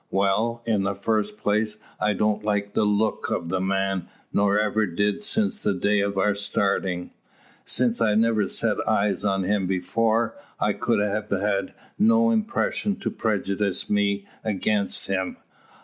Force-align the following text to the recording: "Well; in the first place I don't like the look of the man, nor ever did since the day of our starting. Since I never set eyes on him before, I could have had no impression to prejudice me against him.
"Well; 0.09 0.63
in 0.65 0.81
the 0.81 0.95
first 0.95 1.37
place 1.37 1.77
I 1.99 2.13
don't 2.13 2.43
like 2.43 2.73
the 2.73 2.85
look 2.85 3.29
of 3.29 3.49
the 3.49 3.61
man, 3.61 4.07
nor 4.33 4.59
ever 4.59 4.87
did 4.87 5.21
since 5.21 5.59
the 5.61 5.75
day 5.75 5.99
of 5.99 6.17
our 6.17 6.33
starting. 6.33 7.11
Since 7.65 8.01
I 8.01 8.15
never 8.15 8.47
set 8.47 8.77
eyes 8.89 9.23
on 9.23 9.43
him 9.43 9.67
before, 9.67 10.35
I 10.59 10.73
could 10.73 10.99
have 11.01 11.29
had 11.29 11.75
no 11.99 12.31
impression 12.31 12.95
to 12.95 13.11
prejudice 13.11 13.91
me 13.91 14.25
against 14.43 15.05
him. 15.05 15.37